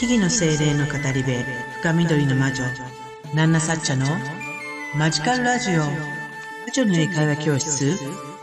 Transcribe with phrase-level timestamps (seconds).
[0.00, 1.30] 木々の精霊の語り部
[1.82, 2.64] 深緑の魔女
[3.34, 4.06] ナンナサッチャの
[4.96, 5.82] マジカルラジオ。
[5.82, 5.90] 魔
[6.72, 7.98] 女の英会話教室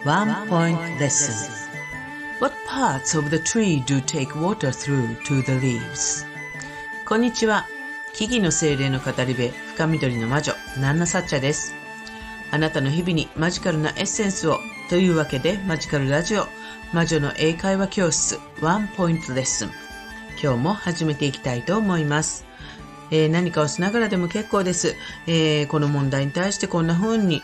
[0.06, 2.40] ワンポイントレッスン。
[2.40, 6.28] What parts of the tree do take water through to the leaves?
[7.08, 7.66] こんにちは。
[8.14, 11.74] 木々の精霊の語り部深緑の魔女ナンナサッチャです。
[12.52, 14.60] あなたの日々にマジカルなエッセンスを
[14.92, 16.46] というわけでマジカルラジオ
[16.94, 19.87] 魔女の英会話教室ワンポイントレッスン。
[20.42, 22.46] 今日も始めていきたいと思います。
[23.10, 24.96] えー、何かをしながらでも結構です。
[25.26, 27.42] えー、この問題に対してこんな風に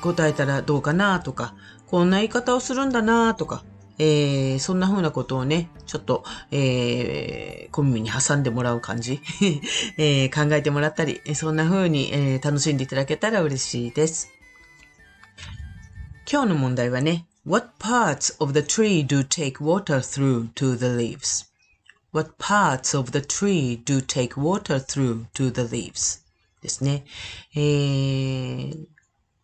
[0.00, 1.54] 答えたらどうかなとか、
[1.88, 3.64] こんな言い方をするんだなとか、
[3.98, 9.20] えー、そんな風なことをね、ちょっと、えー、小耳に挟んでもらう感じ、
[9.98, 14.30] えー、考えてもらったり、そんな風に、えー、楽しんでいただけたら嬉しいです。
[16.30, 21.55] 今日の問題はね、What parts of the tree do take water through to the leaves?
[22.16, 26.22] What parts of the tree do take water through to the leaves?
[26.62, 27.04] ですね。
[27.54, 28.86] えー、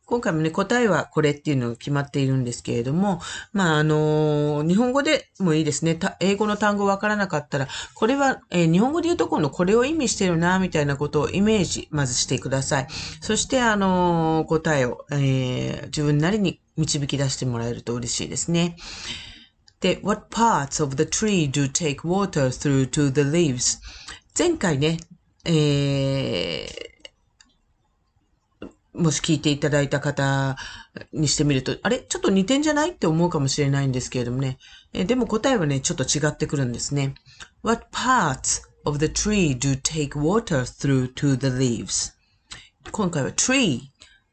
[0.06, 3.20] 今回もね、答えはこれっていうのが決まっているんですけれども、
[3.53, 5.98] まあ、あの、日本語でもいいですね。
[6.20, 12.87] 英語の単語わからなかったら、これは、えー、日本語で言うとこのこれを意味してるな、みたいなことをイメージ、まずしてください。
[13.20, 18.77] そして、あの、答えを、えー、自分なりに導き出してもらえると嬉しいですね。
[19.83, 23.80] で、what parts of the tree do take water through to the leaves?
[24.38, 24.98] 前回ね、
[25.44, 30.56] えー、もし聞いていただいた方
[31.12, 34.58] にしてみると、あれちょっと似てんじゃないって思うかもしれないんですけれどもね。
[34.92, 37.16] えでも答えはね、ちょっと違ってくるんですね。
[37.64, 42.12] What parts of the tree do take water through to the leaves?
[42.92, 43.80] 今回は tree.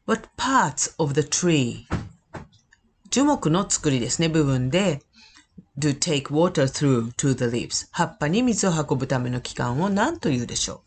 [0.06, 1.86] What parts of the tree?
[3.10, 5.02] 樹木の作りですね、部分で
[5.80, 10.84] do take water through to the leaves 葉っぱに水を運ぶための器官を何と言うでしょ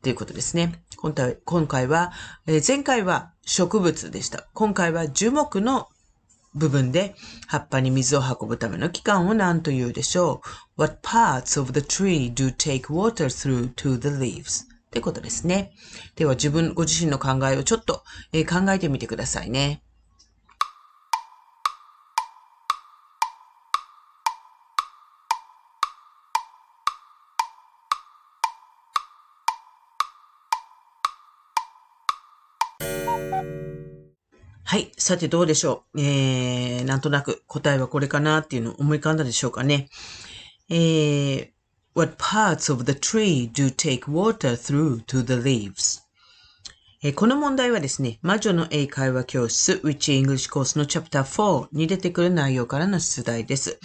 [0.00, 0.02] う？
[0.04, 0.80] ということですね。
[0.96, 2.12] 今回今回は、
[2.46, 4.46] えー、前回は植物でした。
[4.54, 5.88] 今回は樹木の
[6.54, 7.14] 部分で
[7.46, 10.40] 葉っぱに水を運ぶための器官を何と言うでしょ
[10.76, 14.64] う ?What parts of the tree do take water through to the leaves?
[14.64, 15.72] ってことですね。
[16.14, 19.82] では自分ご自身の考えをちょっと、えー、考えてみてくださいね。
[34.66, 34.90] はい。
[34.96, 36.00] さてどうでしょう？
[36.00, 39.88] えー、なんとなく答えはこれかなっていうのを思い浮かんだでしょうかね。
[40.70, 41.48] えー、
[41.94, 46.02] What parts of the tree do take water through to the leaves?
[47.02, 53.78] え、この問題はですね、魔女の英会話教室 Which English Course のチャプター4に出てくる内容からの出題です。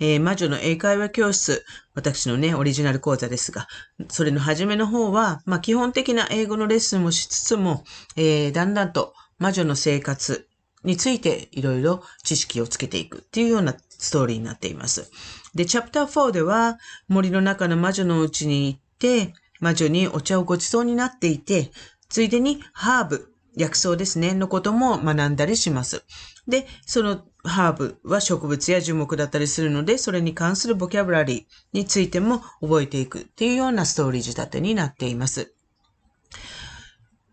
[0.00, 3.68] えー、魔女の英会話教室、私のね、オリジナル講座ですが、
[4.08, 7.84] それの初めの方は、まあ、基本的な英語のレッスンもしつつも、
[8.16, 10.46] えー、だんだんと魔女の生活
[10.84, 15.10] についていろいろ知識をつけていくっていうようなストーリーになっています。
[15.52, 21.72] で、チャプター4では森の中の魔女のうちに行って、魔女にお茶をごちそうになっていて、
[22.08, 26.04] ついでにハーブ、薬草ですね、のことも学んだりします。
[26.46, 35.52] で、そのハーブは植物や樹木だったりするので、それに関するボキャブラリーについても覚えていくっていうようなストーリー仕立てになっています。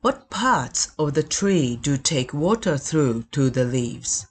[0.02, 4.30] What parts of the tree do take water through to the leaves?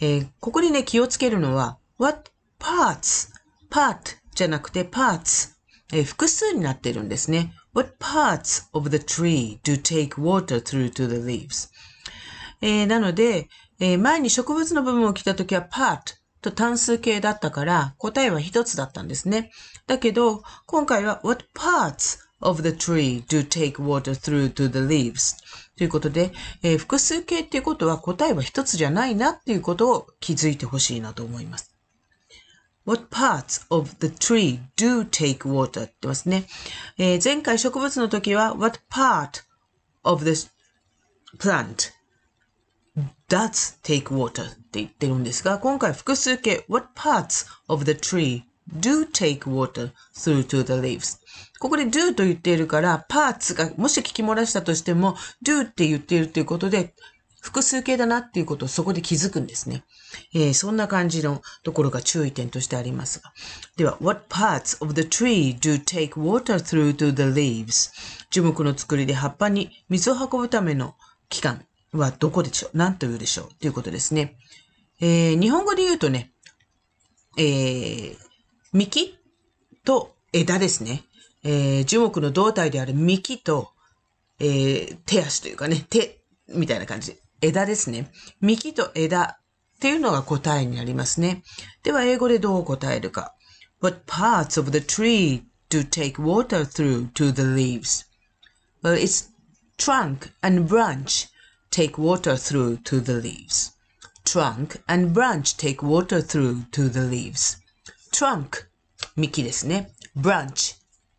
[0.00, 3.28] えー、ここにね、気をつけるのは、what parts,
[3.70, 5.50] part じゃなくて parts、
[5.92, 7.52] えー、複数になってるんですね。
[7.74, 11.68] What parts of the tree do take water through to the leaves?
[12.62, 13.50] えー、なので、
[13.80, 19.52] えー、前に植物の部分を来たときは part と単数形だったから答えは一つだったんですね。
[19.86, 25.36] だけど、今回は what parts of the tree do take water through to the leaves.
[25.76, 26.32] ということで、
[26.62, 31.74] えー、複数形っていうことは答えは一つじゃないなっていうことを気づいてほしいなと思います。
[32.84, 35.84] What parts of the tree do take water?
[35.84, 36.46] ってますね。
[36.96, 39.44] えー、前回植物の時は What part
[40.04, 40.48] of the
[41.38, 41.92] plant
[43.28, 44.50] does take water?
[44.50, 48.42] って言ってるんですが、今回複数形 What parts of the tree
[48.74, 51.18] do take water through to the leaves?
[51.58, 56.94] ここで do と言っているから、parts がもし聞き漏らしたとしても、do って言っているということで、
[57.40, 59.84] 複数形だなっていうことをそこで気づくんですね。
[60.34, 63.32] えー、そんな感じのところが注意点としてありますが。
[63.76, 67.92] では、what parts of the tree do take water through to the leaves?
[68.30, 70.96] 樹木の作りで葉っぱに水を運ぶための
[71.28, 72.70] 器官はどこでしょう？
[72.74, 73.54] 何と言うでしょう？
[73.60, 74.36] ということですね。
[75.00, 76.32] えー、日本語で言うとね、
[77.38, 78.16] えー、
[78.72, 79.18] 幹
[79.84, 81.04] と枝ですね。
[81.42, 83.70] えー、樹木の胴体である幹と、
[84.40, 87.16] えー、手足というかね、手、みたいな感じ。
[87.40, 88.10] 枝ですね。
[88.40, 89.38] 幹と枝
[89.76, 91.42] っていうのが答えになりますね。
[91.82, 93.34] では、英語でどう答えるか。
[93.80, 98.04] What parts of the tree do take water through to the leaves?
[98.82, 99.30] Well, its
[99.78, 101.28] trunk and branch
[101.70, 103.72] take water through to the leaves.
[104.24, 107.56] Trunk and branch take water through to the leaves.
[108.18, 108.66] Trunk
[109.14, 109.92] 幹ですね。
[110.16, 110.74] branch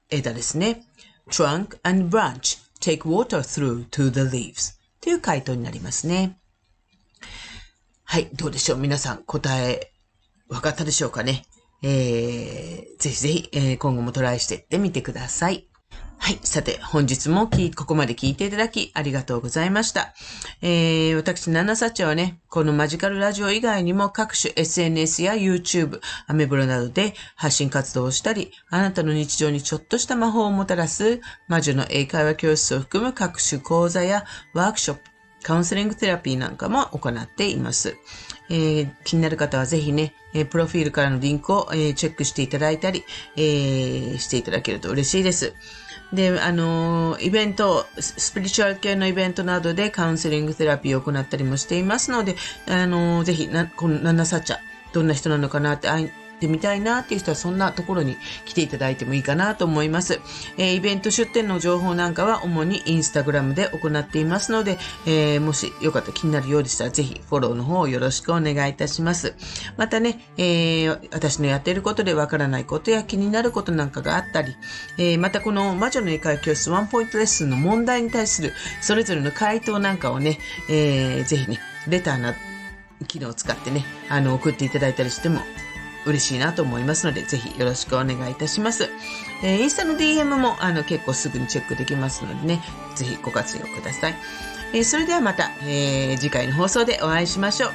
[0.09, 0.83] 枝ですね。
[1.29, 6.37] trunk and branch take water through to the leaves という回答になりますね。
[8.03, 8.79] はい、どうでしょう？
[8.79, 9.93] 皆さん答え
[10.49, 11.45] 分かったでしょうかね？
[11.83, 15.68] えー、ぜひぜひ、えー、今後もトライしていってみてください。
[16.21, 16.39] はい。
[16.43, 20.13] さて、本日もここまで聞いていただきありがとうございました。
[20.61, 35.03] えー、私、ナナサチはね、このマジカルラジオ以外にも各種 SNS や YouTube、アメブロなどで発信活動をしたり、あなたの日常にちょっとした魔法をもたらす魔女の英会話教室を含む各種講座やワークショップ、
[35.41, 37.95] カウンセリングテラピーなんかも行っています。
[38.49, 43.05] えー、気になる方はぜひね、えープロフィールからのリンクを、えーチェックしていただいたり、
[43.37, 45.53] えー、していただけると嬉しいです。
[46.13, 52.35] で、あの、イベント、スピリチュアル系のイベントなどでカウンセリングセラピーを行ったりもしていますので、
[52.67, 54.57] あの、ぜひ、な、このナナサチャ、
[54.91, 55.87] どんな人なのかなって、
[56.39, 58.15] ってみたいなっていう人はそんなところに
[58.45, 60.21] 来ていただいてもいいかなと思います。
[60.57, 69.35] えー、イベント出店の情報なんかは主にインスタグラムで行っていますので、えー、もしよかったら気になるようでしたらぜひフォローの方をよろしくお願いいたします。
[69.75, 74.55] またね、えー、私のやっていることでわからないことや気になることなんかがあったり、
[74.97, 80.39] えまたこの魔女の英会教室ワンポイントレッスンの問題に対するそれぞれの回答なんかをね、
[80.69, 82.35] えー、ぜひね、レターな
[83.07, 85.39] 機能を使ってね、あの、送っていただいたりしても
[86.05, 88.89] 嬉しいなと思いますので、ぜひよろしくお願いいたします。
[89.43, 92.61] えー、インスタの DM もあの結構すぐにチェックできますのでね、
[92.95, 94.15] ぜひご活用ください。
[94.73, 97.71] えー、それではまた、えー、次回の放送でお会いしましょう。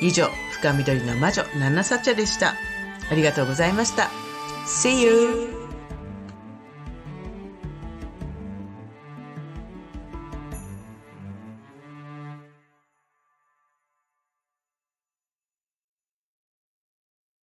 [0.00, 2.54] 以上、深緑の魔女、ナナサッチャでした。
[3.10, 4.10] ありがとうございました。
[4.66, 5.57] See you!